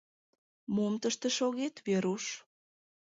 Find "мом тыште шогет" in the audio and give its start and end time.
0.75-1.75